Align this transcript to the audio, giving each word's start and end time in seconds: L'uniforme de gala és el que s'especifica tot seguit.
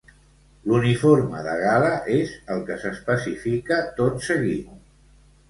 L'uniforme 0.69 1.41
de 1.47 1.53
gala 1.63 1.91
és 2.15 2.33
el 2.55 2.65
que 2.71 2.79
s'especifica 2.85 3.79
tot 4.01 4.27
seguit. 4.31 4.75